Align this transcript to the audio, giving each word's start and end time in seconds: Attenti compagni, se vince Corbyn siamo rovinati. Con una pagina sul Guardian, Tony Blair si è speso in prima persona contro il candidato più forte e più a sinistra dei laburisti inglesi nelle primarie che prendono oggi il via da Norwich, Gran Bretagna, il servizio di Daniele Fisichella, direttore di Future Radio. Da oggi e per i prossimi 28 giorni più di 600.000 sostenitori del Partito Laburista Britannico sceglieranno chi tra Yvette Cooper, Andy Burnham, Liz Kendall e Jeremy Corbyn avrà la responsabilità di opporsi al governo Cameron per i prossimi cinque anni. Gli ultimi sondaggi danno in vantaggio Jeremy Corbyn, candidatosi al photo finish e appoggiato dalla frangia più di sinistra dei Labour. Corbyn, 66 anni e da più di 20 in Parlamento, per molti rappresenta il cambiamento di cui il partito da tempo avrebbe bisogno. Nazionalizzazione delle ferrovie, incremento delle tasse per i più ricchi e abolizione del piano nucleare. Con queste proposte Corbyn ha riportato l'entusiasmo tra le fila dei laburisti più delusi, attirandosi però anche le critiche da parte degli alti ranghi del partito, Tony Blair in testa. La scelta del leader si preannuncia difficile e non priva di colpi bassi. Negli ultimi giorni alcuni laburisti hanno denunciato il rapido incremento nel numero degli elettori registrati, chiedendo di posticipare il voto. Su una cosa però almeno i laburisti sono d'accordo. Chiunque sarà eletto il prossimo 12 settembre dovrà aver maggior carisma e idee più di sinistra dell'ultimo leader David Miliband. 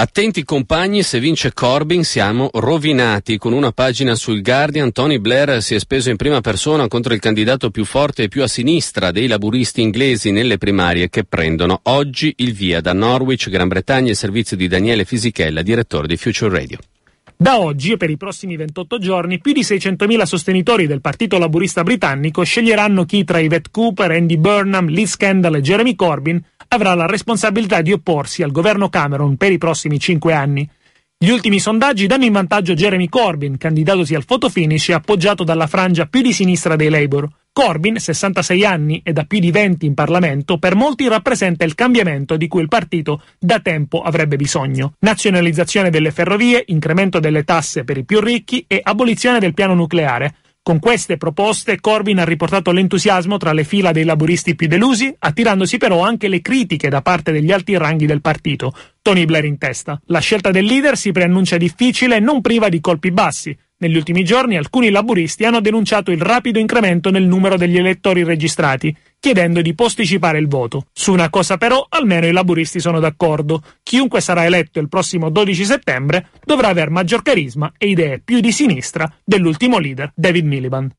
Attenti 0.00 0.44
compagni, 0.44 1.02
se 1.02 1.18
vince 1.18 1.52
Corbyn 1.52 2.04
siamo 2.04 2.50
rovinati. 2.52 3.36
Con 3.36 3.52
una 3.52 3.72
pagina 3.72 4.14
sul 4.14 4.42
Guardian, 4.42 4.92
Tony 4.92 5.18
Blair 5.18 5.60
si 5.60 5.74
è 5.74 5.80
speso 5.80 6.08
in 6.08 6.14
prima 6.14 6.40
persona 6.40 6.86
contro 6.86 7.14
il 7.14 7.18
candidato 7.18 7.70
più 7.70 7.84
forte 7.84 8.22
e 8.22 8.28
più 8.28 8.44
a 8.44 8.46
sinistra 8.46 9.10
dei 9.10 9.26
laburisti 9.26 9.82
inglesi 9.82 10.30
nelle 10.30 10.56
primarie 10.56 11.08
che 11.08 11.24
prendono 11.24 11.80
oggi 11.82 12.32
il 12.36 12.52
via 12.52 12.80
da 12.80 12.92
Norwich, 12.92 13.50
Gran 13.50 13.66
Bretagna, 13.66 14.10
il 14.10 14.16
servizio 14.16 14.56
di 14.56 14.68
Daniele 14.68 15.04
Fisichella, 15.04 15.62
direttore 15.62 16.06
di 16.06 16.16
Future 16.16 16.56
Radio. 16.56 16.78
Da 17.36 17.58
oggi 17.58 17.90
e 17.90 17.96
per 17.96 18.10
i 18.10 18.16
prossimi 18.16 18.54
28 18.54 18.98
giorni 18.98 19.40
più 19.40 19.52
di 19.52 19.62
600.000 19.62 20.22
sostenitori 20.22 20.86
del 20.86 21.00
Partito 21.00 21.38
Laburista 21.38 21.82
Britannico 21.82 22.44
sceglieranno 22.44 23.04
chi 23.04 23.24
tra 23.24 23.40
Yvette 23.40 23.70
Cooper, 23.72 24.12
Andy 24.12 24.36
Burnham, 24.36 24.86
Liz 24.86 25.16
Kendall 25.16 25.56
e 25.56 25.60
Jeremy 25.60 25.96
Corbyn 25.96 26.40
avrà 26.68 26.94
la 26.94 27.06
responsabilità 27.06 27.82
di 27.82 27.92
opporsi 27.92 28.42
al 28.42 28.52
governo 28.52 28.88
Cameron 28.88 29.36
per 29.36 29.52
i 29.52 29.58
prossimi 29.58 29.98
cinque 29.98 30.34
anni. 30.34 30.68
Gli 31.20 31.30
ultimi 31.30 31.58
sondaggi 31.58 32.06
danno 32.06 32.24
in 32.24 32.32
vantaggio 32.32 32.74
Jeremy 32.74 33.08
Corbyn, 33.08 33.58
candidatosi 33.58 34.14
al 34.14 34.24
photo 34.24 34.48
finish 34.48 34.90
e 34.90 34.92
appoggiato 34.92 35.42
dalla 35.42 35.66
frangia 35.66 36.06
più 36.06 36.22
di 36.22 36.32
sinistra 36.32 36.76
dei 36.76 36.90
Labour. 36.90 37.28
Corbyn, 37.52 37.98
66 37.98 38.64
anni 38.64 39.00
e 39.02 39.12
da 39.12 39.24
più 39.24 39.40
di 39.40 39.50
20 39.50 39.84
in 39.84 39.94
Parlamento, 39.94 40.58
per 40.58 40.76
molti 40.76 41.08
rappresenta 41.08 41.64
il 41.64 41.74
cambiamento 41.74 42.36
di 42.36 42.46
cui 42.46 42.62
il 42.62 42.68
partito 42.68 43.20
da 43.36 43.58
tempo 43.58 44.00
avrebbe 44.00 44.36
bisogno. 44.36 44.92
Nazionalizzazione 45.00 45.90
delle 45.90 46.12
ferrovie, 46.12 46.62
incremento 46.68 47.18
delle 47.18 47.42
tasse 47.42 47.82
per 47.82 47.96
i 47.96 48.04
più 48.04 48.20
ricchi 48.20 48.64
e 48.68 48.78
abolizione 48.80 49.40
del 49.40 49.54
piano 49.54 49.74
nucleare. 49.74 50.36
Con 50.68 50.80
queste 50.80 51.16
proposte 51.16 51.80
Corbyn 51.80 52.18
ha 52.18 52.26
riportato 52.26 52.72
l'entusiasmo 52.72 53.38
tra 53.38 53.54
le 53.54 53.64
fila 53.64 53.90
dei 53.90 54.04
laburisti 54.04 54.54
più 54.54 54.66
delusi, 54.68 55.10
attirandosi 55.18 55.78
però 55.78 56.02
anche 56.02 56.28
le 56.28 56.42
critiche 56.42 56.90
da 56.90 57.00
parte 57.00 57.32
degli 57.32 57.50
alti 57.50 57.74
ranghi 57.78 58.04
del 58.04 58.20
partito, 58.20 58.74
Tony 59.00 59.24
Blair 59.24 59.46
in 59.46 59.56
testa. 59.56 59.98
La 60.08 60.18
scelta 60.18 60.50
del 60.50 60.66
leader 60.66 60.98
si 60.98 61.10
preannuncia 61.10 61.56
difficile 61.56 62.16
e 62.16 62.20
non 62.20 62.42
priva 62.42 62.68
di 62.68 62.80
colpi 62.80 63.10
bassi. 63.10 63.56
Negli 63.78 63.96
ultimi 63.96 64.24
giorni 64.24 64.58
alcuni 64.58 64.90
laburisti 64.90 65.46
hanno 65.46 65.60
denunciato 65.60 66.10
il 66.10 66.20
rapido 66.20 66.58
incremento 66.58 67.10
nel 67.10 67.24
numero 67.24 67.56
degli 67.56 67.78
elettori 67.78 68.22
registrati, 68.22 68.94
chiedendo 69.20 69.62
di 69.62 69.74
posticipare 69.74 70.38
il 70.38 70.48
voto. 70.48 70.86
Su 70.92 71.12
una 71.12 71.30
cosa 71.30 71.56
però 71.56 71.84
almeno 71.88 72.26
i 72.26 72.32
laburisti 72.32 72.80
sono 72.80 73.00
d'accordo. 73.00 73.62
Chiunque 73.82 74.20
sarà 74.20 74.44
eletto 74.44 74.80
il 74.80 74.88
prossimo 74.88 75.30
12 75.30 75.64
settembre 75.64 76.28
dovrà 76.44 76.68
aver 76.68 76.90
maggior 76.90 77.22
carisma 77.22 77.72
e 77.76 77.88
idee 77.88 78.20
più 78.20 78.40
di 78.40 78.52
sinistra 78.52 79.10
dell'ultimo 79.24 79.78
leader 79.78 80.12
David 80.14 80.46
Miliband. 80.46 80.92